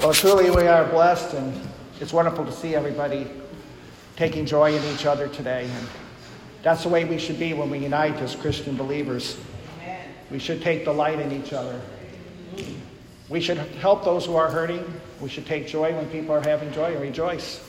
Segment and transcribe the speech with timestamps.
[0.00, 1.52] Well, truly, we are blessed, and
[2.00, 3.26] it's wonderful to see everybody
[4.16, 5.68] taking joy in each other today.
[5.70, 5.88] And
[6.62, 9.36] that's the way we should be when we unite as Christian believers.
[9.76, 10.08] Amen.
[10.30, 11.78] We should take delight in each other.
[13.28, 14.82] We should help those who are hurting.
[15.20, 17.60] We should take joy when people are having joy and rejoice.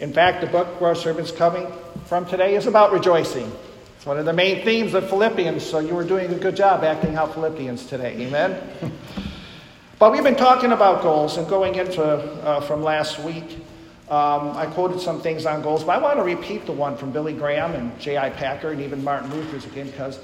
[0.00, 1.66] In fact, the book where our sermon's coming
[2.04, 3.50] from today is about rejoicing.
[3.96, 6.84] It's one of the main themes of Philippians, so you were doing a good job
[6.84, 8.26] acting out Philippians today.
[8.26, 8.60] Amen?
[9.98, 13.58] But we've been talking about goals and going into uh, from last week.
[14.08, 17.10] Um, I quoted some things on goals, but I want to repeat the one from
[17.10, 18.30] Billy Graham and J.I.
[18.30, 20.20] Packer and even Martin Luther's again because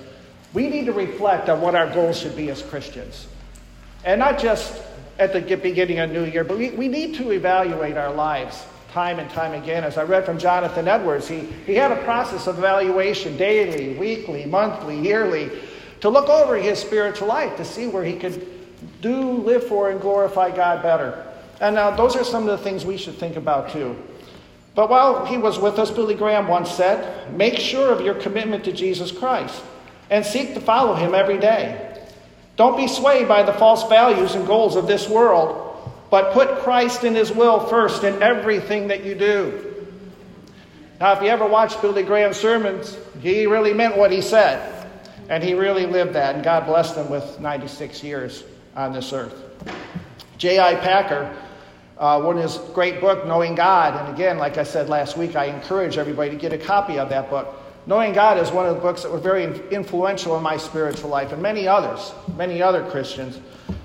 [0.52, 3.26] we need to reflect on what our goals should be as Christians.
[4.04, 4.80] And not just
[5.18, 9.18] at the beginning of New Year, but we, we need to evaluate our lives time
[9.18, 9.82] and time again.
[9.82, 14.46] As I read from Jonathan Edwards, he, he had a process of evaluation daily, weekly,
[14.46, 15.50] monthly, yearly
[16.00, 18.53] to look over his spiritual life to see where he could
[19.00, 21.26] do live for and glorify God better.
[21.60, 23.96] And uh, those are some of the things we should think about too.
[24.74, 28.64] But while he was with us, Billy Graham once said, Make sure of your commitment
[28.64, 29.62] to Jesus Christ
[30.10, 32.02] and seek to follow him every day.
[32.56, 35.60] Don't be swayed by the false values and goals of this world,
[36.10, 39.86] but put Christ and his will first in everything that you do.
[41.00, 44.70] Now, if you ever watched Billy Graham's sermons, he really meant what he said.
[45.28, 48.44] And he really lived that, and God blessed him with 96 years
[48.74, 49.34] on this earth.
[50.38, 50.74] J.I.
[50.76, 51.34] Packer,
[51.98, 55.36] uh, one of his great book, Knowing God, and again, like I said last week,
[55.36, 57.54] I encourage everybody to get a copy of that book.
[57.86, 61.32] Knowing God is one of the books that were very influential in my spiritual life,
[61.32, 63.38] and many others, many other Christians,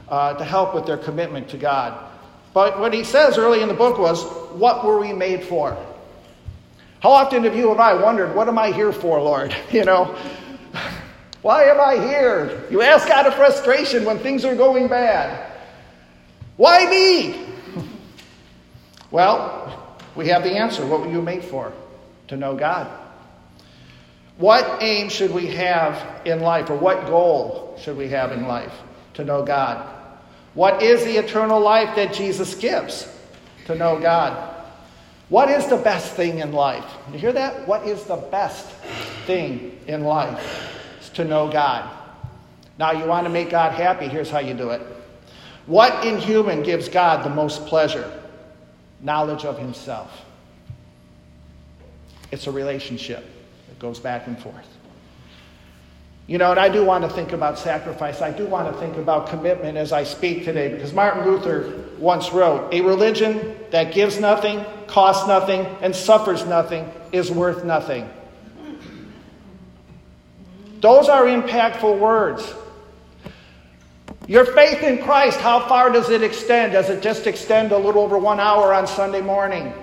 [0.07, 2.09] uh, to help with their commitment to God.
[2.53, 5.77] But what he says early in the book was, What were we made for?
[7.01, 9.55] How often have you and I wondered, What am I here for, Lord?
[9.71, 10.17] You know,
[11.41, 12.65] why am I here?
[12.69, 15.51] You ask out of frustration when things are going bad.
[16.57, 17.45] Why me?
[19.11, 20.85] well, we have the answer.
[20.85, 21.71] What were you made for?
[22.27, 22.89] To know God.
[24.37, 28.73] What aim should we have in life, or what goal should we have in life?
[29.15, 29.87] To know God.
[30.53, 33.07] What is the eternal life that Jesus gives?
[33.65, 34.55] To know God.
[35.29, 36.85] What is the best thing in life?
[37.11, 37.67] You hear that?
[37.67, 38.67] What is the best
[39.25, 40.78] thing in life?
[41.09, 41.89] To know God.
[42.77, 44.81] Now, you want to make God happy, here's how you do it.
[45.65, 48.11] What in human gives God the most pleasure?
[49.01, 50.25] Knowledge of Himself.
[52.31, 53.25] It's a relationship
[53.67, 54.67] that goes back and forth.
[56.29, 58.21] You know, and I do want to think about sacrifice.
[58.21, 62.31] I do want to think about commitment as I speak today because Martin Luther once
[62.31, 68.07] wrote A religion that gives nothing, costs nothing, and suffers nothing is worth nothing.
[70.81, 72.53] Those are impactful words.
[74.27, 76.73] Your faith in Christ, how far does it extend?
[76.73, 79.73] Does it just extend a little over one hour on Sunday morning?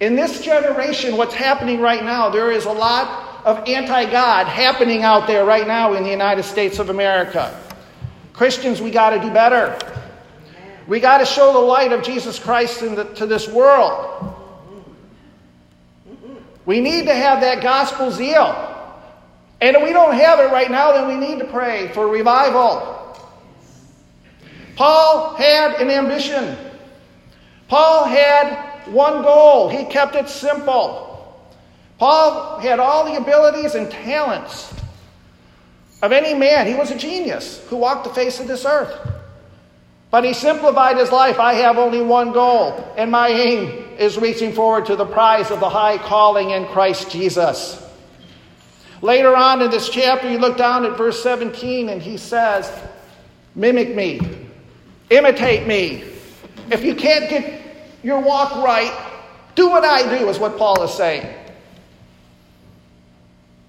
[0.00, 5.02] In this generation, what's happening right now, there is a lot of anti God happening
[5.02, 7.58] out there right now in the United States of America.
[8.32, 9.78] Christians, we got to do better.
[10.88, 14.34] We got to show the light of Jesus Christ the, to this world.
[16.66, 18.63] We need to have that gospel zeal.
[19.60, 23.16] And if we don't have it right now, then we need to pray for revival.
[24.76, 26.56] Paul had an ambition.
[27.68, 29.68] Paul had one goal.
[29.68, 31.10] He kept it simple.
[31.98, 34.74] Paul had all the abilities and talents
[36.02, 36.66] of any man.
[36.66, 39.12] He was a genius who walked the face of this earth.
[40.10, 41.40] But he simplified his life.
[41.40, 45.60] I have only one goal, and my aim is reaching forward to the prize of
[45.60, 47.83] the high calling in Christ Jesus.
[49.02, 52.70] Later on in this chapter, you look down at verse 17 and he says,
[53.54, 54.20] Mimic me,
[55.10, 56.04] imitate me.
[56.70, 57.62] If you can't get
[58.02, 58.92] your walk right,
[59.54, 61.32] do what I do, is what Paul is saying.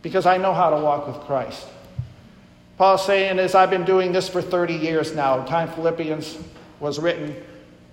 [0.01, 1.67] Because I know how to walk with Christ.
[2.77, 6.37] Paul's saying, as I've been doing this for 30 years now, time Philippians
[6.79, 7.35] was written,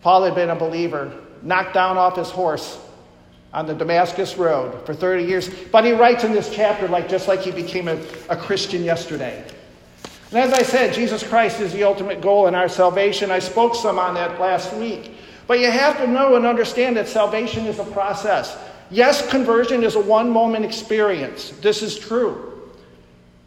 [0.02, 1.12] Paul had been a believer,
[1.42, 2.78] knocked down off his horse,
[3.52, 5.50] on the Damascus Road for 30 years.
[5.70, 9.44] But he writes in this chapter like just like he became a, a Christian yesterday.
[10.30, 13.30] And as I said, Jesus Christ is the ultimate goal in our salvation.
[13.30, 15.16] I spoke some on that last week.
[15.46, 18.56] But you have to know and understand that salvation is a process.
[18.90, 21.50] Yes, conversion is a one moment experience.
[21.60, 22.70] This is true.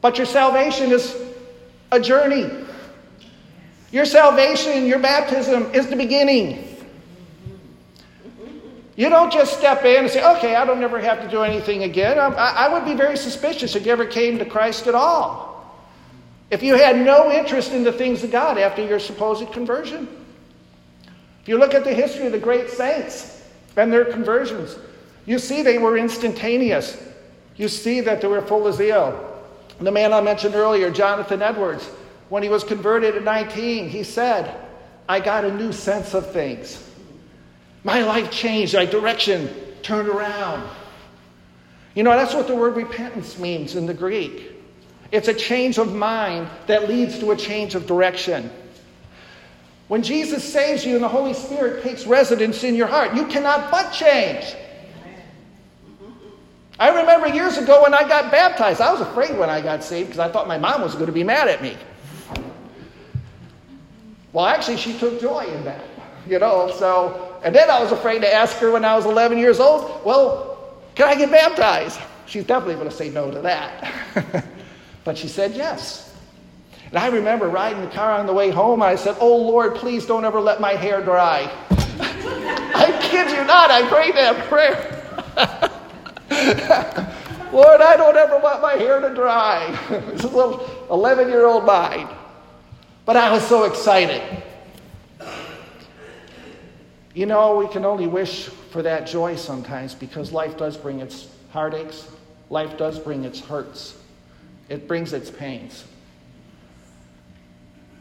[0.02, 1.20] But your salvation is
[1.92, 2.50] a journey.
[3.92, 6.65] Your salvation, your baptism is the beginning.
[8.96, 11.84] You don't just step in and say, okay, I don't ever have to do anything
[11.84, 12.18] again.
[12.18, 15.54] Um, I, I would be very suspicious if you ever came to Christ at all.
[16.50, 20.08] If you had no interest in the things of God after your supposed conversion.
[21.42, 23.44] If you look at the history of the great saints
[23.76, 24.78] and their conversions,
[25.26, 27.02] you see they were instantaneous.
[27.58, 29.44] You see that they were full of zeal.
[29.80, 31.86] The man I mentioned earlier, Jonathan Edwards,
[32.30, 34.56] when he was converted at 19, he said,
[35.10, 36.82] I got a new sense of things.
[37.86, 39.48] My life changed, my direction
[39.84, 40.68] turned around.
[41.94, 44.54] You know, that's what the word repentance means in the Greek.
[45.12, 48.50] It's a change of mind that leads to a change of direction.
[49.88, 53.70] When Jesus saves you and the Holy Spirit takes residence in your heart, you cannot
[53.70, 54.56] but change.
[56.80, 60.10] I remember years ago when I got baptized, I was afraid when I got saved
[60.10, 61.78] because I thought my mom was going to be mad at me.
[64.34, 65.86] Well, actually, she took joy in that,
[66.28, 66.74] you know.
[66.80, 70.04] So, and then I was afraid to ask her when I was 11 years old,
[70.04, 70.58] well,
[70.96, 72.00] can I get baptized?
[72.26, 74.44] She's definitely going to say no to that.
[75.04, 76.18] but she said yes.
[76.90, 78.82] And I remember riding the car on the way home.
[78.82, 81.48] I said, Oh Lord, please don't ever let my hair dry.
[81.70, 84.92] I kid you not, I prayed that prayer.
[87.54, 89.70] Lord, I don't ever want my hair to dry.
[89.90, 92.10] this is a little 11 year old mind.
[93.06, 94.42] But I was so excited.
[97.16, 101.30] You know, we can only wish for that joy sometimes because life does bring its
[101.50, 102.10] heartaches,
[102.50, 103.98] life does bring its hurts,
[104.68, 105.86] it brings its pains.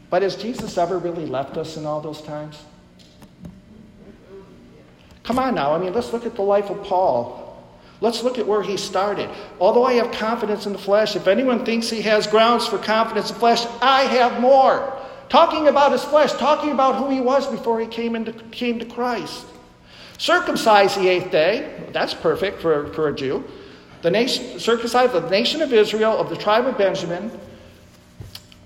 [0.09, 2.61] But has Jesus ever really left us in all those times?
[5.23, 7.41] Come on now, I mean, let's look at the life of Paul.
[8.01, 9.29] Let's look at where he started.
[9.61, 13.29] Although I have confidence in the flesh, if anyone thinks he has grounds for confidence
[13.29, 14.94] in the flesh, I have more.
[15.29, 18.85] Talking about his flesh, talking about who he was before he came, into, came to
[18.85, 19.45] Christ.
[20.17, 23.43] Circumcised the eighth day, that's perfect for, for a Jew.
[24.01, 27.31] The nation, circumcised the nation of Israel, of the tribe of Benjamin,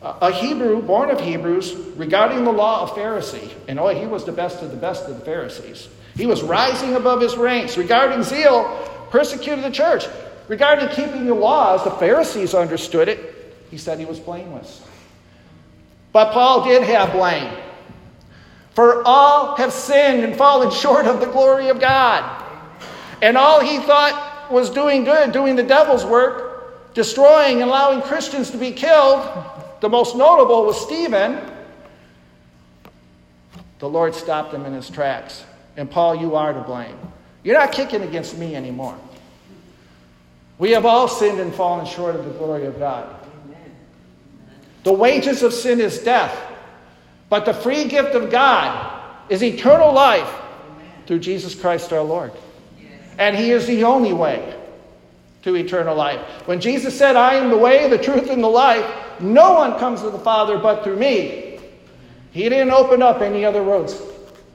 [0.01, 3.51] a Hebrew, born of Hebrews, regarding the law of Pharisee.
[3.67, 5.89] And oh, he was the best of the best of the Pharisees.
[6.15, 7.77] He was rising above his ranks.
[7.77, 8.65] Regarding zeal,
[9.09, 10.05] persecuted the church.
[10.47, 13.55] Regarding keeping the laws, the Pharisees understood it.
[13.69, 14.83] He said he was blameless.
[16.11, 17.53] But Paul did have blame.
[18.71, 22.45] For all have sinned and fallen short of the glory of God.
[23.21, 28.50] And all he thought was doing good, doing the devil's work, destroying and allowing Christians
[28.51, 29.27] to be killed,
[29.81, 31.39] the most notable was Stephen.
[33.79, 35.44] The Lord stopped him in his tracks.
[35.77, 36.97] And Paul, you are to blame.
[37.44, 38.97] You're not kicking against me anymore.
[40.57, 43.15] We have all sinned and fallen short of the glory of God.
[44.83, 46.37] The wages of sin is death,
[47.29, 50.33] but the free gift of God is eternal life
[51.05, 52.31] through Jesus Christ our Lord.
[53.17, 54.55] And He is the only way
[55.43, 56.19] to eternal life.
[56.47, 58.85] When Jesus said, I am the way, the truth, and the life,
[59.19, 61.59] no one comes to the Father but through me.
[62.31, 63.99] He didn't open up any other roads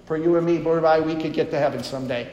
[0.06, 2.30] for you and me whereby we could get to heaven someday.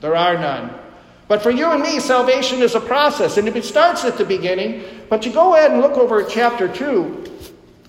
[0.00, 0.83] There are none.
[1.26, 4.84] But for you and me, salvation is a process, and it starts at the beginning.
[5.08, 7.24] But you go ahead and look over at chapter 2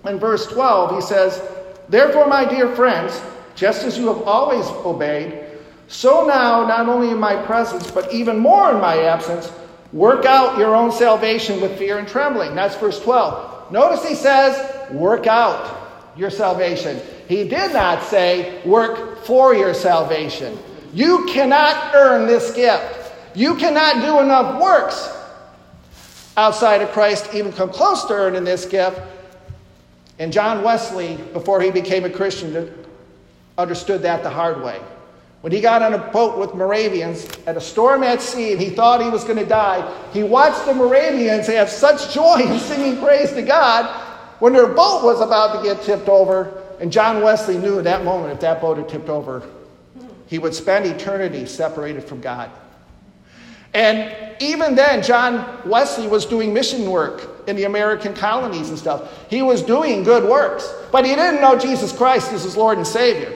[0.06, 0.96] and verse 12.
[0.96, 1.42] He says,
[1.90, 3.22] Therefore, my dear friends,
[3.56, 5.42] just as you have always obeyed,
[5.88, 9.52] so now, not only in my presence, but even more in my absence,
[9.94, 12.56] work out your own salvation with fear and trembling.
[12.56, 13.72] That's verse 12.
[13.72, 17.00] Notice he says, work out your salvation.
[17.28, 20.58] He did not say, work for your salvation.
[20.94, 23.05] You cannot earn this gift.
[23.36, 25.10] You cannot do enough works
[26.38, 29.00] outside of Christ even come close to earning this gift.
[30.20, 32.74] And John Wesley, before he became a Christian,
[33.58, 34.82] understood that the hard way.
[35.42, 38.70] When he got on a boat with Moravians at a storm at sea and he
[38.70, 43.00] thought he was going to die, he watched the Moravians have such joy in singing
[43.00, 43.86] praise to God
[44.40, 46.64] when their boat was about to get tipped over.
[46.80, 49.48] And John Wesley knew at that moment if that boat had tipped over,
[50.26, 52.50] he would spend eternity separated from God.
[53.76, 59.30] And even then, John Wesley was doing mission work in the American colonies and stuff.
[59.30, 62.88] He was doing good works, but he didn't know Jesus Christ as his Lord and
[62.88, 63.34] Savior.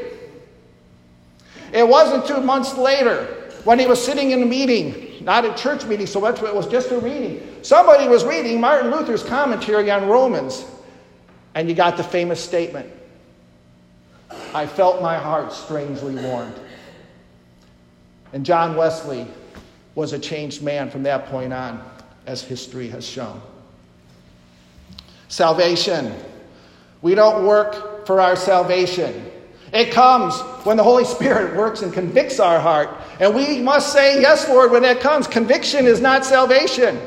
[1.73, 3.25] It wasn't two months later
[3.65, 6.55] when he was sitting in a meeting, not a church meeting so much, but it
[6.55, 7.45] was just a reading.
[7.61, 10.65] Somebody was reading Martin Luther's commentary on Romans,
[11.53, 12.89] and you got the famous statement
[14.53, 16.55] I felt my heart strangely warmed.
[18.31, 19.27] And John Wesley
[19.95, 21.83] was a changed man from that point on,
[22.25, 23.41] as history has shown.
[25.27, 26.13] Salvation.
[27.01, 29.31] We don't work for our salvation.
[29.71, 32.89] It comes when the Holy Spirit works and convicts our heart.
[33.19, 35.27] And we must say, Yes, Lord, when that comes.
[35.27, 36.99] Conviction is not salvation.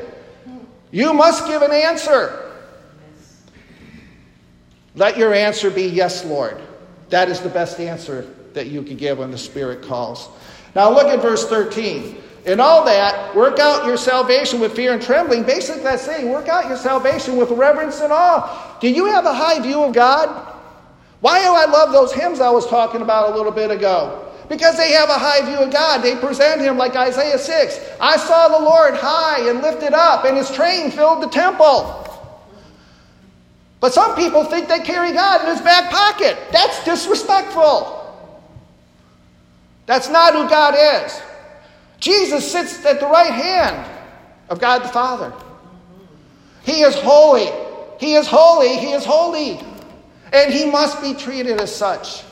[0.91, 2.51] You must give an answer.
[4.95, 6.61] Let your answer be, Yes, Lord.
[7.09, 10.29] That is the best answer that you can give when the Spirit calls.
[10.75, 12.17] Now look at verse 13.
[12.45, 15.43] In all that, work out your salvation with fear and trembling.
[15.43, 18.77] Basically, that's saying work out your salvation with reverence and awe.
[18.81, 20.27] Do you have a high view of God?
[21.21, 24.29] Why do I love those hymns I was talking about a little bit ago?
[24.49, 26.01] Because they have a high view of God.
[26.01, 27.79] They present Him like Isaiah 6.
[28.01, 32.03] I saw the Lord high and lifted up, and His train filled the temple.
[33.83, 36.37] But some people think they carry God in his back pocket.
[36.53, 37.99] That's disrespectful.
[39.87, 41.21] That's not who God is.
[41.99, 43.89] Jesus sits at the right hand
[44.49, 45.33] of God the Father.
[46.63, 47.49] He is holy.
[47.99, 48.75] He is holy.
[48.77, 49.61] He is holy.
[50.31, 52.23] And he must be treated as such.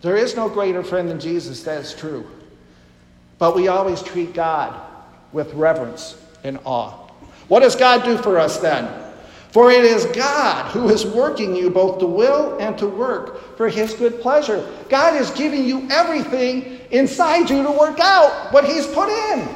[0.00, 2.26] There is no greater friend than Jesus, that is true.
[3.38, 4.78] But we always treat God
[5.32, 6.92] with reverence and awe.
[7.48, 9.01] What does God do for us then?
[9.52, 13.68] For it is God who is working you both to will and to work for
[13.68, 14.66] his good pleasure.
[14.88, 19.46] God is giving you everything inside you to work out what he's put in.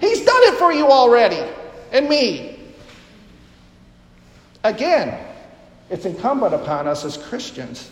[0.00, 1.42] He's done it for you already,
[1.90, 2.60] and me.
[4.62, 5.18] Again,
[5.90, 7.90] it's incumbent upon us as Christians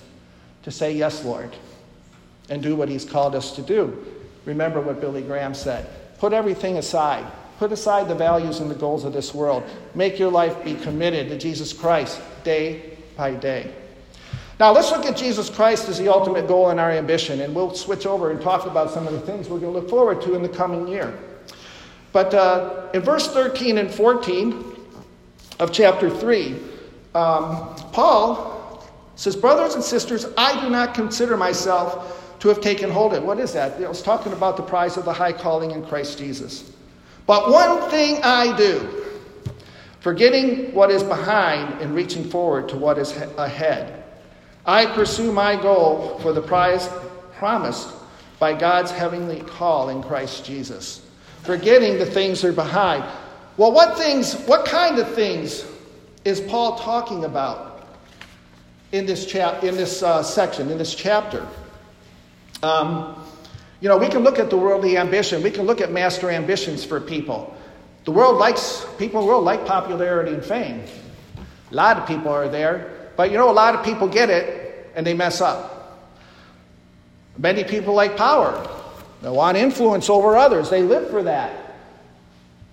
[0.62, 1.50] to say, Yes, Lord,
[2.50, 4.06] and do what he's called us to do.
[4.44, 7.26] Remember what Billy Graham said put everything aside
[7.62, 9.62] Put aside the values and the goals of this world.
[9.94, 13.72] Make your life be committed to Jesus Christ day by day.
[14.58, 17.72] Now, let's look at Jesus Christ as the ultimate goal and our ambition, and we'll
[17.72, 20.34] switch over and talk about some of the things we're going to look forward to
[20.34, 21.16] in the coming year.
[22.10, 24.64] But uh, in verse 13 and 14
[25.60, 26.56] of chapter 3,
[27.14, 33.12] um, Paul says, Brothers and sisters, I do not consider myself to have taken hold
[33.12, 33.24] of it.
[33.24, 33.80] What is that?
[33.80, 36.72] It was talking about the prize of the high calling in Christ Jesus.
[37.26, 39.04] But one thing I do,
[40.00, 44.04] forgetting what is behind and reaching forward to what is ahead,
[44.66, 46.88] I pursue my goal for the prize
[47.36, 47.88] promised
[48.38, 51.06] by God's heavenly call in Christ Jesus.
[51.42, 53.04] Forgetting the things that are behind.
[53.56, 55.64] Well, what things, what kind of things
[56.24, 57.88] is Paul talking about
[58.92, 61.46] in this, chap- in this uh, section, in this chapter?
[62.62, 63.16] Um,
[63.82, 65.42] you know, we can look at the worldly ambition.
[65.42, 67.52] We can look at master ambitions for people.
[68.04, 70.84] The world likes, people in the world like popularity and fame.
[71.72, 73.10] A lot of people are there.
[73.16, 76.00] But you know, a lot of people get it and they mess up.
[77.36, 78.68] Many people like power.
[79.20, 80.70] They want influence over others.
[80.70, 81.74] They live for that.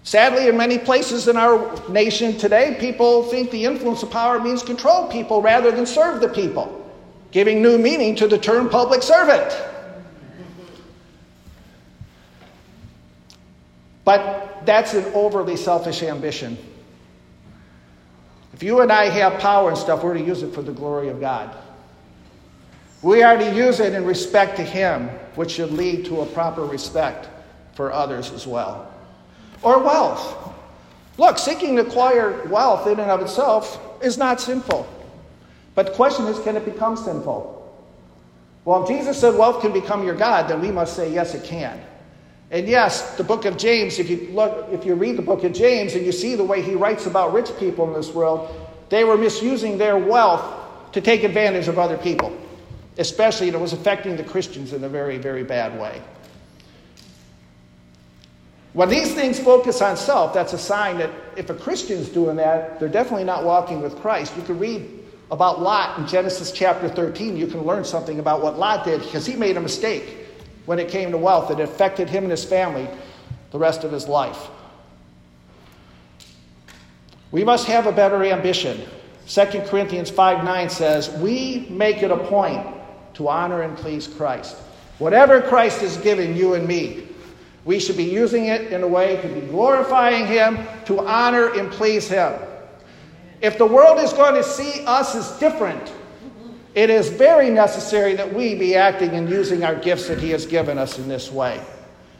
[0.03, 4.61] Sadly, in many places in our nation today, people think the influence of power means
[4.61, 6.87] control people rather than serve the people,
[7.31, 9.51] giving new meaning to the term public servant.
[14.09, 16.57] But that's an overly selfish ambition.
[18.55, 21.09] If you and I have power and stuff, we're to use it for the glory
[21.09, 21.55] of God.
[23.03, 26.65] We are to use it in respect to Him, which should lead to a proper
[26.65, 27.29] respect
[27.75, 28.91] for others as well.
[29.61, 30.55] Or wealth.
[31.19, 34.87] Look, seeking to acquire wealth in and of itself is not sinful.
[35.75, 37.79] But the question is can it become sinful?
[38.65, 41.43] Well, if Jesus said wealth can become your God, then we must say yes, it
[41.43, 41.79] can.
[42.51, 45.53] And yes, the book of James, if you look, if you read the book of
[45.53, 48.49] James and you see the way he writes about rich people in this world,
[48.89, 52.35] they were misusing their wealth to take advantage of other people.
[52.97, 56.01] Especially it was affecting the Christians in a very, very bad way.
[58.73, 62.79] When these things focus on self, that's a sign that if a Christian's doing that,
[62.79, 64.35] they're definitely not walking with Christ.
[64.35, 64.87] You can read
[65.31, 67.37] about Lot in Genesis chapter 13.
[67.37, 70.18] You can learn something about what Lot did because he made a mistake
[70.69, 71.49] when it came to wealth.
[71.49, 72.87] It affected him and his family
[73.49, 74.49] the rest of his life.
[77.31, 78.79] We must have a better ambition.
[79.25, 82.67] 2 Corinthians 5 9 says, We make it a point
[83.15, 84.57] to honor and please Christ.
[84.99, 87.07] Whatever Christ has given you and me,
[87.65, 91.71] we should be using it in a way to be glorifying Him, to honor and
[91.71, 92.35] please Him.
[93.41, 95.91] If the world is going to see us as different,
[96.75, 100.45] it is very necessary that we be acting and using our gifts that He has
[100.45, 101.61] given us in this way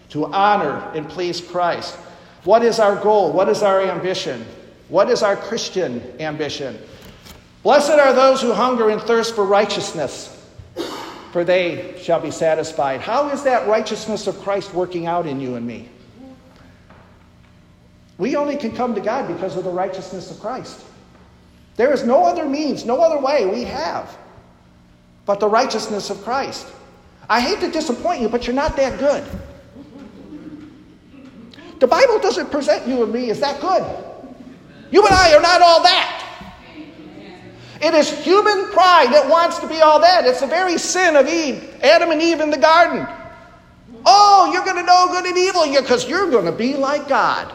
[0.09, 1.95] to honor and please Christ.
[2.43, 3.31] What is our goal?
[3.31, 4.45] What is our ambition?
[4.87, 6.79] What is our Christian ambition?
[7.61, 10.35] Blessed are those who hunger and thirst for righteousness,
[11.31, 13.01] for they shall be satisfied.
[13.01, 15.89] How is that righteousness of Christ working out in you and me?
[18.17, 20.85] We only can come to God because of the righteousness of Christ.
[21.75, 24.17] There is no other means, no other way we have
[25.29, 26.65] but the righteousness of Christ.
[27.29, 29.23] I hate to disappoint you, but you're not that good.
[31.79, 33.85] The Bible doesn't present you and me as that good.
[34.89, 36.47] You and I are not all that.
[37.79, 40.25] It is human pride that wants to be all that.
[40.25, 43.05] It's the very sin of Eve, Adam and Eve in the garden.
[44.07, 47.53] Oh, you're going to know good and evil because you're going to be like God.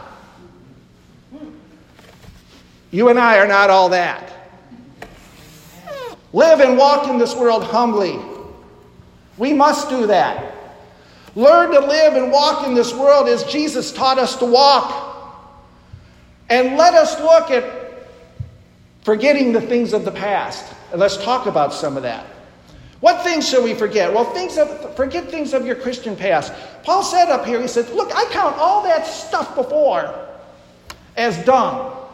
[2.91, 4.34] You and I are not all that.
[6.35, 8.19] Live and walk in this world humbly.
[9.37, 10.53] We must do that.
[11.33, 15.47] Learn to live and walk in this world as Jesus taught us to walk.
[16.49, 18.09] And let us look at
[19.03, 20.75] forgetting the things of the past.
[20.91, 22.25] And let's talk about some of that.
[22.99, 24.13] What things shall we forget?
[24.13, 26.51] Well, things of, forget things of your Christian past.
[26.83, 30.13] Paul said up here, he said, Look, I count all that stuff before
[31.15, 32.04] as dung.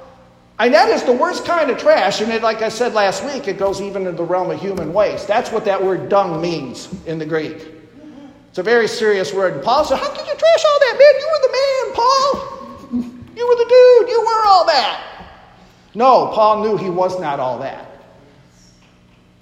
[0.62, 2.22] And that is the worst kind of trash.
[2.22, 4.94] And it, like I said last week, it goes even into the realm of human
[4.94, 5.28] waste.
[5.28, 7.66] That's what that word dung means in the Greek.
[8.50, 9.56] It's a very serious word.
[9.56, 11.14] And Paul said, How could you trash all that, man?
[11.20, 13.32] You were the man, Paul.
[13.36, 14.10] You were the dude.
[14.10, 15.04] You were all that.
[15.96, 17.88] No, Paul knew he was not all that.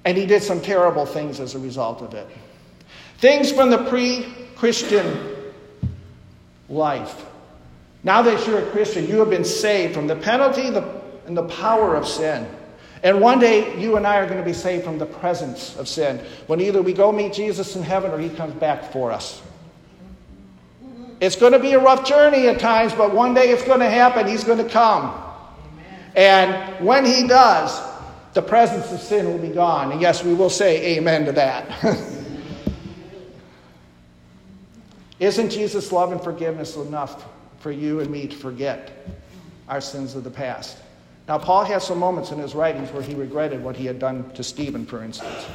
[0.06, 2.28] And he did some terrible things as a result of it.
[3.18, 5.36] Things from the pre Christian
[6.70, 7.26] life.
[8.06, 10.70] Now that you're a Christian, you have been saved from the penalty
[11.30, 12.48] and the power of sin.
[13.04, 15.88] And one day, you and I are going to be saved from the presence of
[15.88, 16.18] sin
[16.48, 19.42] when either we go meet Jesus in heaven or he comes back for us.
[21.22, 23.90] It's going to be a rough journey at times, but one day it's going to
[23.90, 24.28] happen.
[24.28, 25.14] He's going to come.
[26.16, 27.80] And when he does,
[28.34, 29.92] the presence of sin will be gone.
[29.92, 31.96] And yes, we will say amen to that.
[35.20, 37.24] Isn't Jesus' love and forgiveness enough
[37.60, 38.92] for you and me to forget
[39.68, 40.78] our sins of the past?
[41.30, 44.32] Now, Paul has some moments in his writings where he regretted what he had done
[44.32, 45.46] to Stephen, for instance.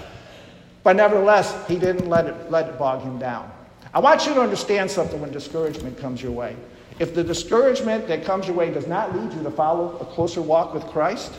[0.85, 3.51] But nevertheless, he didn't let it, let it bog him down.
[3.93, 6.55] I want you to understand something when discouragement comes your way.
[7.01, 10.41] If the discouragement that comes your way does not lead you to follow a closer
[10.41, 11.33] walk with Christ,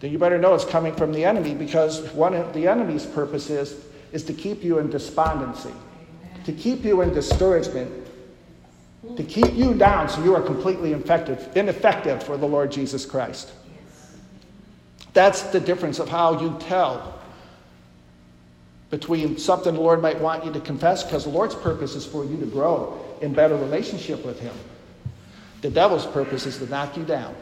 [0.00, 3.50] then you better know it's coming from the enemy because one of the enemy's purpose
[3.50, 5.74] is, is to keep you in despondency,
[6.46, 8.01] to keep you in discouragement,
[9.16, 13.52] to keep you down so you are completely infected, ineffective for the Lord Jesus Christ.
[15.12, 17.18] That's the difference of how you tell
[18.90, 22.24] between something the Lord might want you to confess, because the Lord's purpose is for
[22.24, 24.54] you to grow in better relationship with Him.
[25.62, 27.34] The devil's purpose is to knock you down.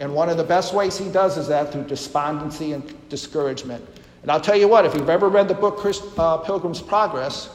[0.00, 3.84] And one of the best ways he does is that through despondency and discouragement.
[4.22, 5.84] And I'll tell you what, if you've ever read the book
[6.18, 7.50] uh, Pilgrim's Progress,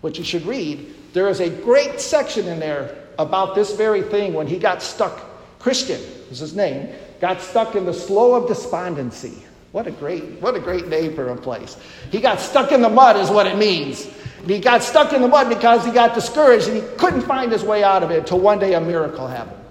[0.00, 4.34] which you should read, there is a great section in there about this very thing
[4.34, 5.20] when he got stuck.
[5.60, 6.00] Christian
[6.30, 9.44] is his name, got stuck in the slough of despondency.
[9.70, 11.76] What a great, what a great name for a place.
[12.10, 14.10] He got stuck in the mud, is what it means.
[14.46, 17.62] He got stuck in the mud because he got discouraged and he couldn't find his
[17.62, 19.64] way out of it until one day a miracle happened.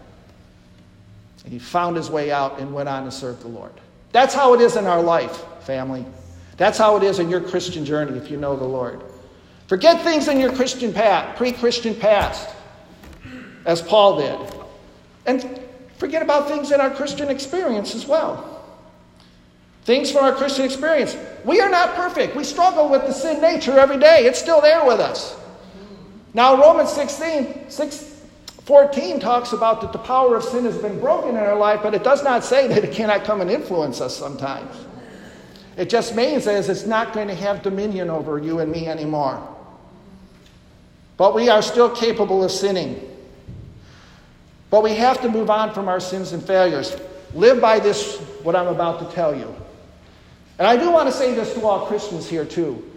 [1.43, 3.73] And he found his way out and went on to serve the Lord.
[4.13, 6.06] That's how it is in our life, family.
[6.56, 9.01] That's how it is in your Christian journey if you know the Lord.
[9.73, 12.47] Forget things in your Christian past, pre-Christian past,
[13.65, 14.53] as Paul did.
[15.25, 15.59] And
[15.97, 18.63] forget about things in our Christian experience as well.
[19.81, 21.17] Things from our Christian experience.
[21.43, 22.36] We are not perfect.
[22.36, 24.27] We struggle with the sin nature every day.
[24.27, 25.36] It's still there with us.
[26.36, 28.21] Now, Romans 16, 6,
[28.65, 31.95] 14 talks about that the power of sin has been broken in our life, but
[31.95, 34.86] it does not say that it cannot come and influence us sometimes.
[35.77, 39.49] It just means that it's not going to have dominion over you and me anymore.
[41.17, 43.10] But we are still capable of sinning.
[44.69, 46.95] But we have to move on from our sins and failures.
[47.34, 49.54] Live by this, what I'm about to tell you.
[50.58, 52.89] And I do want to say this to all Christians here, too.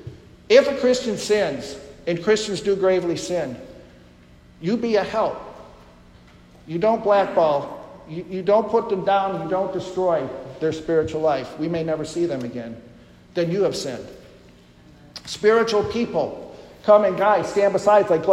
[0.48, 3.57] If a Christian sins, and Christians do gravely sin,
[4.61, 5.40] you be a help.
[6.66, 8.05] You don't blackball.
[8.09, 9.42] You, you don't put them down.
[9.42, 10.29] You don't destroy
[10.61, 11.59] their spiritual life.
[11.59, 12.81] We may never see them again.
[13.35, 14.07] Then you have sinned.
[15.24, 16.45] Spiritual people
[16.87, 18.27] come and guide, stand beside, like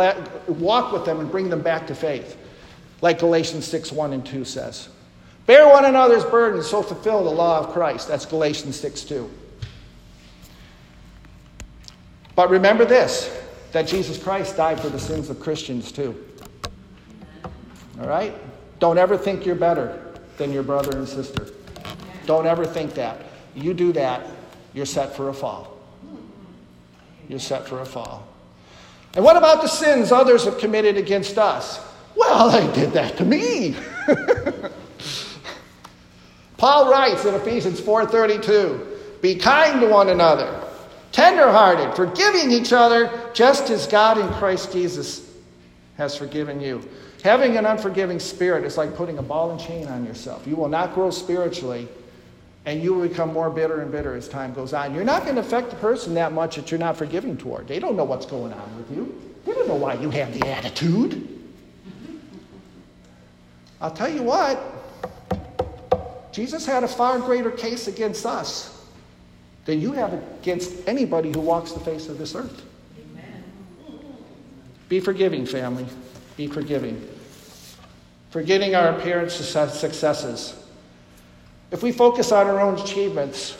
[0.47, 2.37] walk with them and bring them back to faith,
[3.01, 4.89] like Galatians 6 1 and 2 says.
[5.47, 8.07] Bear one another's burdens, so fulfill the law of Christ.
[8.07, 9.29] That's Galatians 6 2.
[12.35, 13.39] But remember this
[13.71, 16.15] that Jesus Christ died for the sins of Christians too.
[17.99, 18.35] All right?
[18.77, 21.47] Don't ever think you're better than your brother and sister.
[22.27, 23.19] Don't ever think that.
[23.55, 24.27] You do that,
[24.75, 25.75] you're set for a fall.
[27.27, 28.27] You're set for a fall.
[29.15, 31.79] And what about the sins others have committed against us?
[32.15, 33.75] Well, they did that to me.
[36.57, 40.61] Paul writes in Ephesians 4:32, "Be kind to one another,
[41.11, 45.21] tenderhearted, forgiving each other, just as God in Christ Jesus
[45.97, 46.81] has forgiven you."
[47.23, 50.45] Having an unforgiving spirit is like putting a ball and chain on yourself.
[50.45, 51.87] You will not grow spiritually
[52.65, 54.95] And you will become more bitter and bitter as time goes on.
[54.95, 57.67] You're not going to affect the person that much that you're not forgiving toward.
[57.67, 60.47] They don't know what's going on with you, they don't know why you have the
[60.47, 61.29] attitude.
[63.81, 64.61] I'll tell you what,
[66.31, 68.85] Jesus had a far greater case against us
[69.65, 72.63] than you have against anybody who walks the face of this earth.
[72.97, 73.43] Amen.
[74.87, 75.85] Be forgiving, family.
[76.37, 77.07] Be forgiving.
[78.31, 80.62] Forgetting our apparent successes.
[81.73, 83.57] If we focus on our own achievements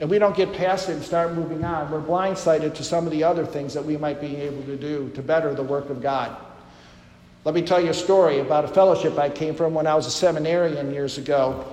[0.00, 3.12] and we don't get past it and start moving on, we're blindsided to some of
[3.12, 6.02] the other things that we might be able to do to better the work of
[6.02, 6.36] God.
[7.44, 10.06] Let me tell you a story about a fellowship I came from when I was
[10.06, 11.64] a seminarian years ago.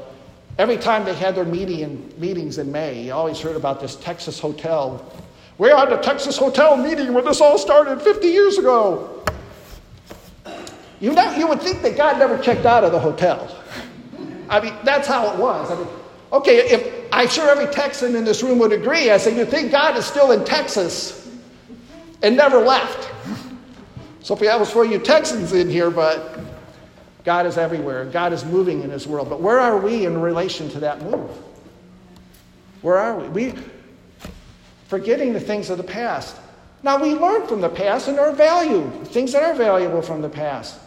[0.59, 4.39] Every time they had their meeting, meetings in May, you always heard about this Texas
[4.39, 5.11] hotel.
[5.57, 9.23] We're at the Texas hotel meeting where this all started 50 years ago.
[10.99, 13.58] You, know, you would think that God never checked out of the hotel.
[14.49, 15.71] I mean, that's how it was.
[15.71, 15.87] I mean,
[16.33, 19.71] okay, if I'm sure every Texan in this room would agree, I say, you think
[19.71, 21.29] God is still in Texas
[22.21, 23.09] and never left.
[24.21, 26.39] So that was for you Texans in here, but
[27.23, 28.05] God is everywhere.
[28.05, 29.29] God is moving in His world.
[29.29, 31.29] But where are we in relation to that move?
[32.81, 33.27] Where are we?
[33.29, 33.53] We
[34.87, 36.35] forgetting the things of the past.
[36.81, 40.29] Now we learn from the past and are valued things that are valuable from the
[40.29, 40.79] past.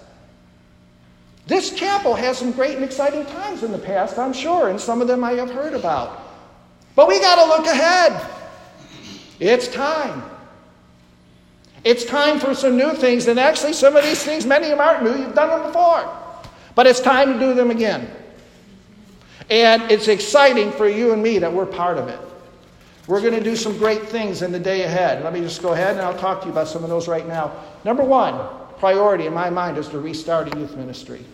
[1.46, 5.00] This chapel has some great and exciting times in the past, I'm sure, and some
[5.02, 6.20] of them I have heard about.
[6.94, 8.24] But we got to look ahead.
[9.40, 10.22] It's time.
[11.84, 14.80] It's time for some new things, and actually, some of these things, many of them
[14.80, 15.16] aren't new.
[15.20, 16.08] You've done them before.
[16.76, 18.08] But it's time to do them again.
[19.50, 22.20] And it's exciting for you and me that we're part of it.
[23.08, 25.24] We're going to do some great things in the day ahead.
[25.24, 27.26] Let me just go ahead and I'll talk to you about some of those right
[27.26, 27.52] now.
[27.84, 28.48] Number one
[28.82, 31.24] priority in my mind is to restart a youth ministry.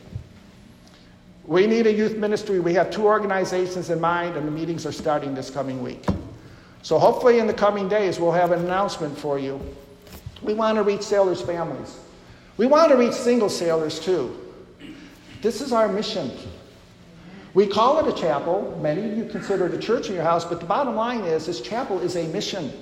[1.46, 2.60] We need a youth ministry.
[2.60, 6.04] We have two organizations in mind, and the meetings are starting this coming week.
[6.82, 9.58] So, hopefully, in the coming days, we'll have an announcement for you
[10.42, 11.98] we want to reach sailors' families.
[12.58, 14.38] We want to reach single sailors too.
[15.40, 16.30] This is our mission.
[17.54, 18.78] We call it a chapel.
[18.82, 21.46] Many of you consider it a church in your house, but the bottom line is
[21.46, 22.72] this chapel is a mission.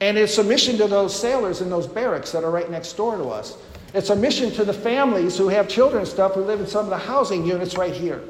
[0.00, 3.16] And it's a mission to those sailors in those barracks that are right next door
[3.16, 3.56] to us.
[3.94, 6.84] It's a mission to the families who have children and stuff who live in some
[6.84, 8.22] of the housing units right here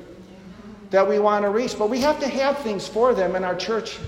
[0.91, 1.77] that we want to reach.
[1.77, 3.99] But we have to have things for them in our church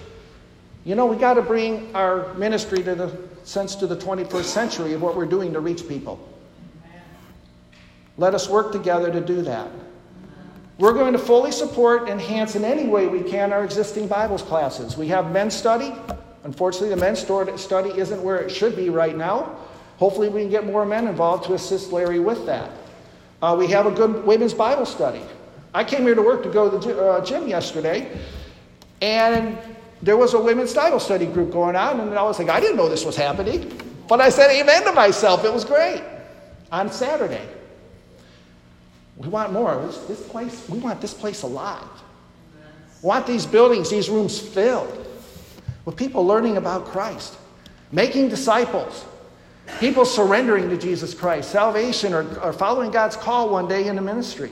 [0.88, 4.94] you know, we got to bring our ministry to the sense to the 21st century
[4.94, 6.18] of what we're doing to reach people.
[8.16, 9.70] Let us work together to do that.
[10.78, 14.96] We're going to fully support, enhance in any way we can our existing Bibles classes.
[14.96, 15.92] We have men's study.
[16.48, 17.18] Unfortunately, the men's
[17.60, 19.54] study isn't where it should be right now.
[19.98, 22.70] Hopefully, we can get more men involved to assist Larry with that.
[23.42, 25.20] Uh, we have a good women's Bible study.
[25.74, 28.18] I came here to work to go to the uh, gym yesterday,
[29.02, 29.58] and
[30.00, 32.78] there was a women's Bible study group going on, and I was like, I didn't
[32.78, 33.78] know this was happening.
[34.08, 35.44] But I said amen to myself.
[35.44, 36.02] It was great
[36.72, 37.46] on Saturday.
[39.18, 39.86] We want more.
[40.08, 41.84] This place, we want this place alive.
[43.02, 45.07] We want these buildings, these rooms filled
[45.88, 47.34] with people learning about Christ,
[47.92, 49.06] making disciples,
[49.80, 54.02] people surrendering to Jesus Christ, salvation, or, or following God's call one day in the
[54.02, 54.50] ministry.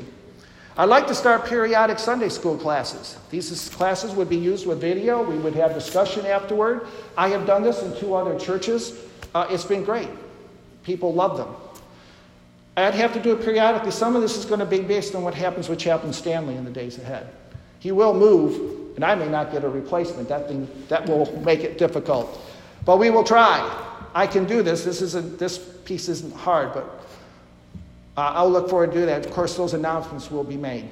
[0.79, 3.18] I'd like to start periodic Sunday school classes.
[3.29, 5.22] These classes would be used with video.
[5.22, 6.87] We would have discussion afterward.
[7.18, 8.99] I have done this in two other churches.
[9.35, 10.09] Uh, it's been great.
[10.85, 11.55] People love them.
[12.79, 13.90] I'd have to do it periodically.
[13.90, 16.64] Some of this is going to be based on what happens with Chaplain Stanley in
[16.64, 17.29] the days ahead.
[17.79, 20.29] He will move, and I may not get a replacement.
[20.29, 22.41] That, thing, that will make it difficult.
[22.85, 23.61] But we will try.
[24.15, 24.85] I can do this.
[24.85, 26.85] This, isn't, this piece isn't hard, but
[28.17, 29.27] uh, I'll look forward to that.
[29.27, 30.89] Of course, those announcements will be made.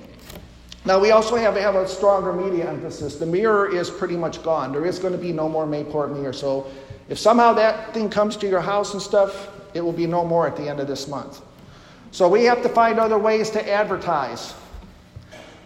[0.85, 3.17] Now, we also have, have a stronger media emphasis.
[3.17, 4.71] The mirror is pretty much gone.
[4.71, 6.35] There is going to be no more Mayport mirror.
[6.35, 6.71] So,
[7.09, 10.47] if somehow that thing comes to your house and stuff, it will be no more
[10.47, 11.40] at the end of this month.
[12.11, 14.55] So, we have to find other ways to advertise.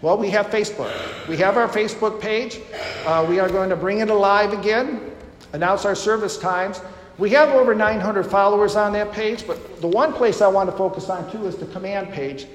[0.01, 1.27] Well, we have Facebook.
[1.27, 2.61] We have our Facebook page.
[3.05, 5.11] Uh, we are going to bring it alive again,
[5.53, 6.81] announce our service times.
[7.19, 10.77] We have over 900 followers on that page, but the one place I want to
[10.77, 12.47] focus on too is the command page.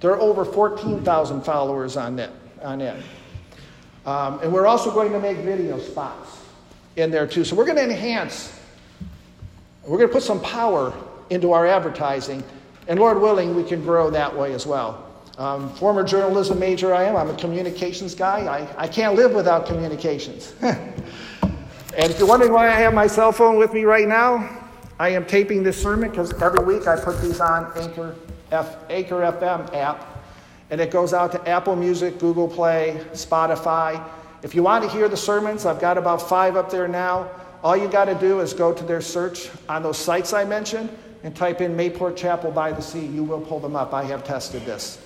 [0.00, 2.30] There are over 14,000 followers on that.
[2.62, 3.00] On it.
[4.04, 6.40] Um, and we're also going to make video spots
[6.96, 7.44] in there too.
[7.44, 8.58] So we're going to enhance,
[9.84, 10.92] we're going to put some power
[11.30, 12.42] into our advertising,
[12.88, 15.07] and Lord willing, we can grow that way as well.
[15.38, 18.40] Um, former journalism major I am, I'm a communications guy.
[18.40, 20.54] I, I can't live without communications.
[21.98, 24.48] And if you're wondering why I have my cell phone with me right now,
[25.00, 28.14] I am taping this sermon because every week I put these on Anchor,
[28.52, 30.06] F, Anchor FM app.
[30.70, 34.00] And it goes out to Apple Music, Google Play, Spotify.
[34.44, 37.28] If you want to hear the sermons, I've got about five up there now.
[37.64, 40.96] All you got to do is go to their search on those sites I mentioned
[41.24, 43.04] and type in Mayport Chapel by the Sea.
[43.04, 43.92] You will pull them up.
[43.92, 44.98] I have tested this.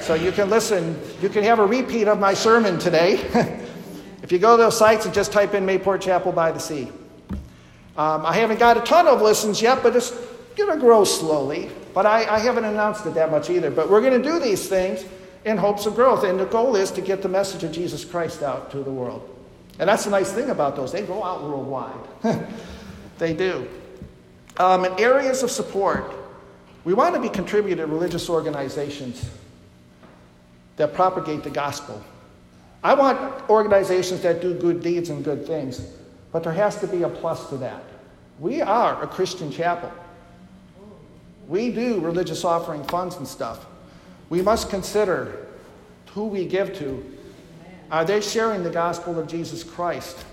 [0.00, 3.14] So you can listen, you can have a repeat of my sermon today.
[4.22, 6.88] if you go to those sites and just type in Mayport Chapel by the Sea.
[7.96, 10.10] Um, I haven't got a ton of listens yet, but it's
[10.54, 11.70] going to grow slowly.
[11.94, 13.70] But I, I haven't announced it that much either.
[13.70, 15.04] But we're going to do these things
[15.46, 16.24] in hopes of growth.
[16.24, 19.32] And the goal is to get the message of Jesus Christ out to the world.
[19.78, 20.92] And that's the nice thing about those.
[20.92, 21.94] They go out worldwide.
[23.18, 23.66] they do.
[24.58, 26.14] Um, in areas of support,
[26.84, 29.28] we want to be contributing to religious organizations
[30.76, 32.02] that propagate the gospel.
[32.82, 35.84] I want organizations that do good deeds and good things,
[36.32, 37.82] but there has to be a plus to that.
[38.38, 39.90] We are a Christian chapel.
[41.48, 43.66] We do religious offering funds and stuff.
[44.28, 45.46] We must consider
[46.12, 47.04] who we give to.
[47.90, 50.24] Are they sharing the gospel of Jesus Christ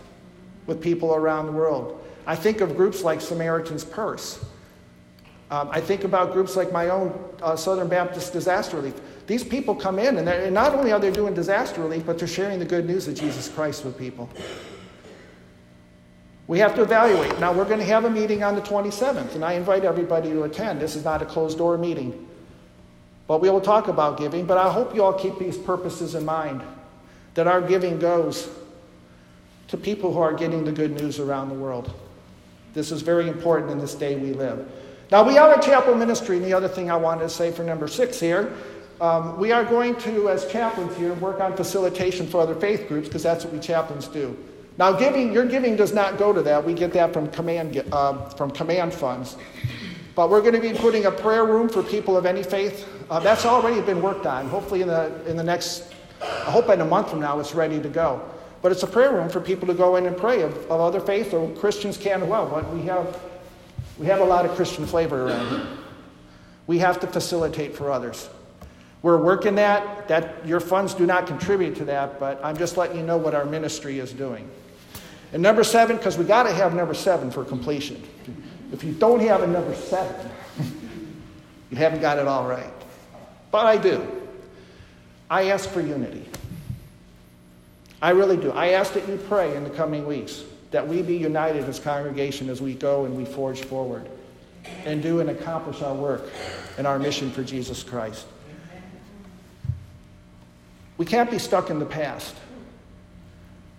[0.65, 2.03] with people around the world?
[2.25, 4.43] I think of groups like Samaritan's Purse.
[5.51, 8.99] Um, I think about groups like my own uh, Southern Baptist Disaster Relief.
[9.25, 12.27] These people come in, and, and not only are they doing disaster relief, but they're
[12.27, 14.29] sharing the good news of Jesus Christ with people.
[16.47, 17.39] We have to evaluate.
[17.39, 20.43] Now, we're going to have a meeting on the 27th, and I invite everybody to
[20.43, 20.81] attend.
[20.81, 22.27] This is not a closed door meeting.
[23.27, 26.25] But we will talk about giving, but I hope you all keep these purposes in
[26.25, 26.61] mind
[27.35, 28.49] that our giving goes
[29.69, 31.93] to people who are getting the good news around the world.
[32.73, 34.69] This is very important in this day we live.
[35.11, 37.63] Now, we are a chapel ministry, and the other thing I wanted to say for
[37.63, 38.53] number six here
[39.03, 43.09] um, we are going to, as chaplains here, work on facilitation for other faith groups
[43.09, 44.37] because that's what we chaplains do.
[44.77, 46.63] Now, giving, your giving does not go to that.
[46.63, 49.35] We get that from command, uh, from command funds.
[50.15, 52.87] But we're going to be putting a prayer room for people of any faith.
[53.09, 54.47] Uh, that's already been worked on.
[54.47, 57.81] Hopefully, in the, in the next, I hope in a month from now, it's ready
[57.81, 58.23] to go.
[58.61, 61.01] But it's a prayer room for people to go in and pray of, of other
[61.01, 62.47] faiths, or Christians can as well.
[62.47, 63.19] But we have,
[63.97, 65.67] we have a lot of Christian flavor around here.
[66.67, 68.29] We have to facilitate for others.
[69.03, 70.07] We're working that.
[70.07, 73.35] That your funds do not contribute to that, but I'm just letting you know what
[73.35, 74.49] our ministry is doing.
[75.33, 78.01] And number seven, because we got to have number seven for completion.
[78.71, 80.31] If you don't have a number seven,
[81.69, 82.73] you haven't got it all right.
[83.51, 84.05] But I do.
[85.29, 86.25] I ask for unity.
[88.01, 88.51] I really do.
[88.51, 92.49] I ask that you pray in the coming weeks that we be united as congregation
[92.49, 94.09] as we go and we forge forward
[94.85, 96.29] and do and accomplish our work
[96.77, 98.25] and our mission for Jesus Christ.
[100.97, 102.35] We can't be stuck in the past.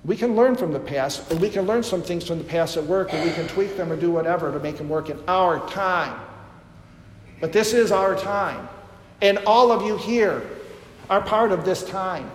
[0.05, 2.77] We can learn from the past, and we can learn some things from the past
[2.77, 5.19] at work, and we can tweak them or do whatever to make them work in
[5.27, 6.21] our time.
[7.41, 8.69] But this is our time.
[9.23, 10.43] And all of you here
[11.09, 12.31] are part of this time.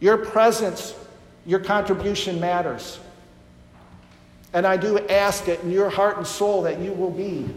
[0.00, 0.94] Your presence,
[1.46, 2.98] your contribution matters.
[4.52, 7.48] And I do ask it in your heart and soul that you will be,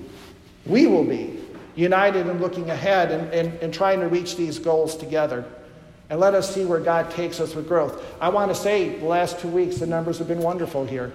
[0.65, 1.38] we will be,
[1.80, 5.46] united in looking ahead and, and, and trying to reach these goals together.
[6.10, 8.04] And let us see where God takes us with growth.
[8.20, 11.13] I want to say the last two weeks, the numbers have been wonderful here.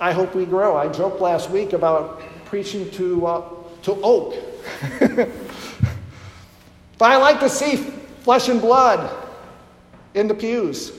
[0.00, 0.76] I hope we grow.
[0.76, 3.48] I joked last week about preaching to, uh,
[3.82, 4.34] to oak.
[6.98, 9.26] but I like to see flesh and blood
[10.14, 10.92] in the pews.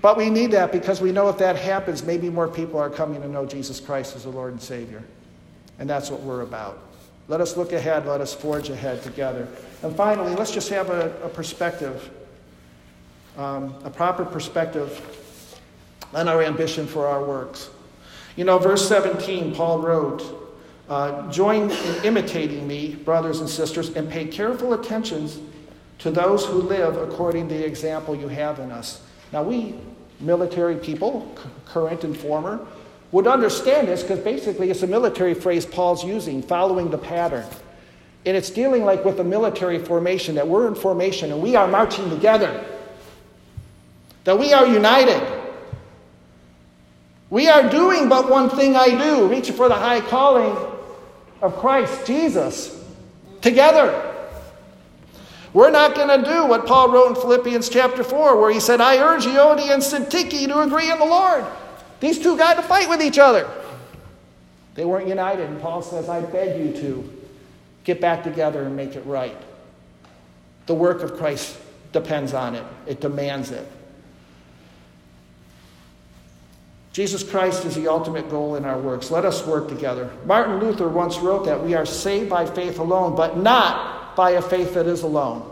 [0.00, 3.22] But we need that because we know if that happens, maybe more people are coming
[3.22, 5.02] to know Jesus Christ as the Lord and Savior.
[5.78, 6.78] And that's what we're about.
[7.28, 8.06] Let us look ahead.
[8.06, 9.48] Let us forge ahead together.
[9.82, 12.10] And finally, let's just have a, a perspective,
[13.36, 15.58] um, a proper perspective
[16.12, 17.70] on our ambition for our works.
[18.36, 20.52] You know, verse 17, Paul wrote,
[20.88, 25.28] uh, Join in imitating me, brothers and sisters, and pay careful attention
[26.00, 29.00] to those who live according to the example you have in us.
[29.32, 29.76] Now, we
[30.20, 31.34] military people,
[31.66, 32.66] current and former,
[33.12, 37.46] would understand this because basically it's a military phrase Paul's using, following the pattern.
[38.26, 41.68] And it's dealing like with a military formation, that we're in formation and we are
[41.68, 42.64] marching together,
[44.24, 45.22] that we are united.
[47.30, 50.56] We are doing but one thing I do, reaching for the high calling
[51.42, 52.82] of Christ Jesus
[53.42, 54.12] together.
[55.52, 58.80] We're not going to do what Paul wrote in Philippians chapter 4, where he said,
[58.80, 61.44] I urge Euodia and Syntyche to agree in the Lord.
[62.00, 63.48] These two got to fight with each other.
[64.74, 65.48] They weren't united.
[65.48, 67.22] And Paul says, I beg you to
[67.84, 69.36] get back together and make it right.
[70.66, 71.56] The work of Christ
[71.92, 73.66] depends on it, it demands it.
[76.92, 79.10] Jesus Christ is the ultimate goal in our works.
[79.10, 80.08] Let us work together.
[80.26, 84.42] Martin Luther once wrote that we are saved by faith alone, but not by a
[84.42, 85.50] faith that is alone.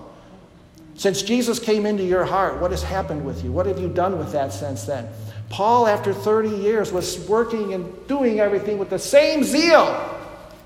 [0.95, 3.51] Since Jesus came into your heart, what has happened with you?
[3.51, 5.09] What have you done with that since then?
[5.53, 10.19] Paul, after 30 years, was working and doing everything with the same zeal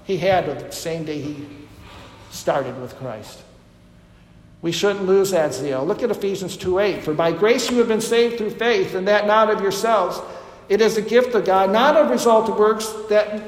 [0.04, 1.44] he had the same day he
[2.30, 3.42] started with Christ.
[4.62, 5.84] We shouldn't lose that zeal.
[5.84, 7.02] Look at Ephesians 2 8.
[7.02, 10.20] For by grace you have been saved through faith, and that not of yourselves.
[10.68, 13.42] It is a gift of God, not a result of works that,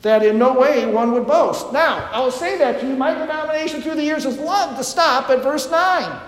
[0.00, 1.72] that in no way one would boast.
[1.72, 2.96] Now, I will say that to you.
[2.96, 6.20] My denomination through the years has loved to stop at verse 9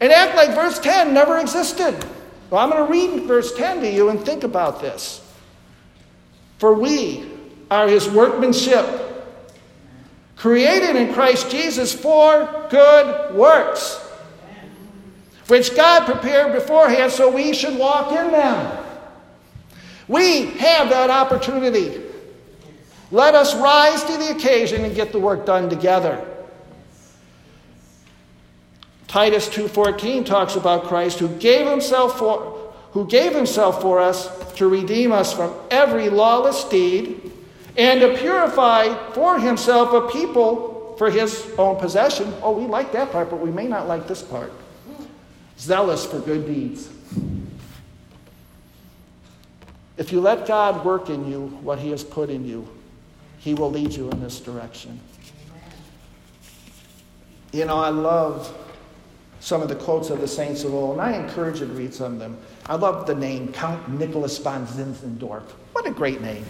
[0.00, 2.04] and act like verse 10 never existed.
[2.54, 5.20] Well, I'm going to read verse 10 to you and think about this.
[6.58, 7.28] For we
[7.68, 8.86] are his workmanship
[10.36, 13.96] created in Christ Jesus for good works,
[15.48, 18.84] which God prepared beforehand so we should walk in them.
[20.06, 22.02] We have that opportunity.
[23.10, 26.24] Let us rise to the occasion and get the work done together.
[29.14, 34.66] Titus 2:14 talks about Christ who gave himself for who gave himself for us to
[34.68, 37.30] redeem us from every lawless deed
[37.76, 42.34] and to purify for himself a people for his own possession.
[42.42, 44.52] Oh, we like that part, but we may not like this part.
[45.60, 46.88] Zealous for good deeds.
[49.96, 52.66] If you let God work in you what he has put in you,
[53.38, 54.98] he will lead you in this direction.
[57.52, 58.52] You know, I love
[59.44, 61.92] some of the quotes of the saints of old, and I encourage you to read
[61.92, 62.38] some of them.
[62.64, 65.42] I love the name Count Nicholas von Zinzendorf.
[65.72, 66.46] What a great name.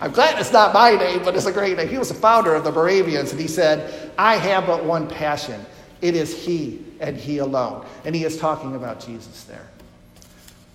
[0.00, 1.86] I'm glad it's not my name, but it's a great name.
[1.86, 5.60] He was the founder of the Moravians, and he said, I have but one passion.
[6.00, 7.84] It is He and He alone.
[8.06, 9.68] And he is talking about Jesus there.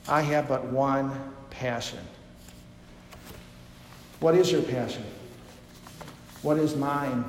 [0.07, 1.97] I have but one passion.
[4.19, 5.03] What is your passion?
[6.43, 7.25] What is mine?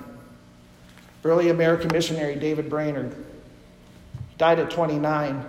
[1.25, 3.24] Early American missionary David Brainerd
[4.39, 5.45] died at 29.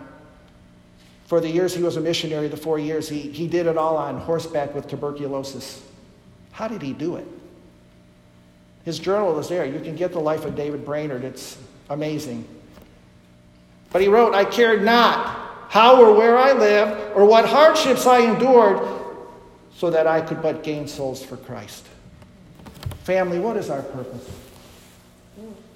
[1.26, 3.98] For the years he was a missionary, the four years, he, he did it all
[3.98, 5.84] on horseback with tuberculosis.
[6.52, 7.28] How did he do it?
[8.84, 9.66] His journal is there.
[9.66, 11.58] You can get the life of David Brainerd, it's
[11.90, 12.48] amazing.
[13.92, 18.20] But he wrote, I cared not how or where I lived or what hardships I
[18.20, 18.80] endured,
[19.76, 21.86] so that I could but gain souls for Christ.
[23.04, 24.30] Family, what is our purpose?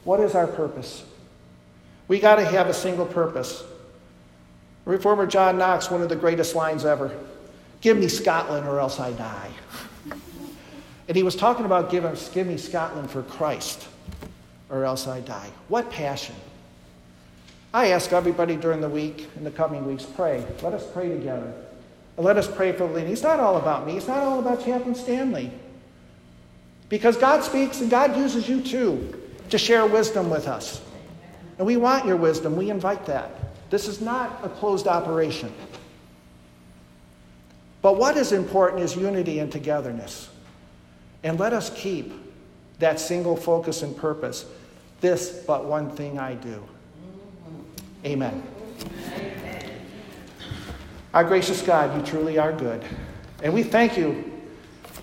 [0.03, 1.03] What is our purpose?
[2.09, 3.63] We got to have a single purpose.
[4.83, 7.15] Reformer John Knox, one of the greatest lines ever
[7.81, 9.51] Give me Scotland or else I die.
[11.07, 13.87] And he was talking about give, us, give me Scotland for Christ,
[14.69, 15.49] or else I die.
[15.69, 16.35] What passion?
[17.73, 20.45] I ask everybody during the week, in the coming weeks, pray.
[20.61, 21.53] Let us pray together.
[22.17, 23.13] Let us pray for leading.
[23.13, 23.95] It's not all about me.
[23.95, 25.51] It's not all about Chaplain Stanley.
[26.89, 29.19] Because God speaks and God uses you too
[29.51, 30.81] to share wisdom with us.
[31.59, 32.55] And we want your wisdom.
[32.55, 33.31] We invite that.
[33.69, 35.53] This is not a closed operation.
[37.81, 40.29] But what is important is unity and togetherness.
[41.23, 42.13] And let us keep
[42.79, 44.45] that single focus and purpose.
[45.01, 46.63] This but one thing I do.
[48.05, 48.41] Amen.
[51.13, 52.83] Our gracious God, you truly are good.
[53.43, 54.31] And we thank you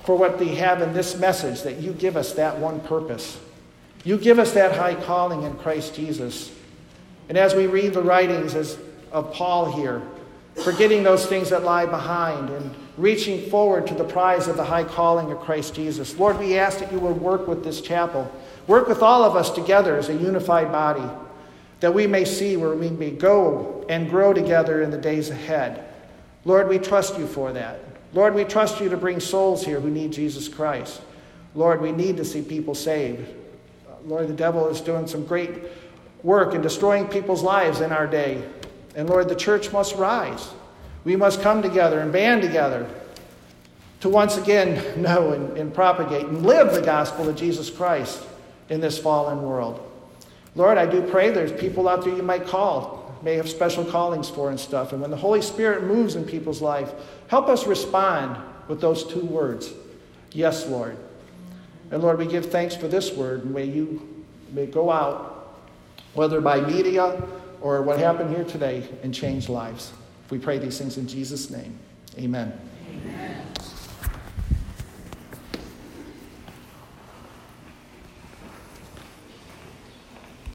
[0.05, 3.39] for what we have in this message that you give us that one purpose.
[4.07, 6.53] You give us that high calling in Christ Jesus.
[7.29, 8.55] And as we read the writings
[9.11, 10.01] of Paul here,
[10.55, 14.85] forgetting those things that lie behind and reaching forward to the prize of the high
[14.85, 16.17] calling of Christ Jesus.
[16.17, 18.31] Lord, we ask that you would work with this chapel,
[18.69, 21.03] work with all of us together as a unified body,
[21.81, 25.85] that we may see where we may go and grow together in the days ahead.
[26.45, 27.81] Lord, we trust you for that.
[28.15, 31.03] Lord, we trust you to bring souls here who need Jesus Christ.
[31.57, 33.35] Lord, we need to see people saved.
[34.07, 35.51] Lord, the devil is doing some great
[36.23, 38.43] work in destroying people's lives in our day.
[38.95, 40.49] And Lord, the church must rise.
[41.05, 42.89] We must come together and band together
[44.01, 48.25] to once again know and, and, propagate and live the gospel of Jesus Christ
[48.69, 49.83] in this fallen world.
[50.55, 54.31] Lord, I do pray there's people out there you might call, may have special callings
[54.31, 54.93] for and stuff.
[54.93, 56.93] And when the Holy Spirit moves in people's life,
[57.29, 58.37] help us respond
[58.69, 59.73] with those two words
[60.33, 60.99] Yes, Lord.
[61.91, 65.57] And Lord, we give thanks for this word, and may you may go out,
[66.15, 67.23] whether by media
[67.61, 69.93] or what happened here today, and change lives.
[70.31, 71.79] We pray these things in Jesus' name.
[72.19, 72.53] Amen.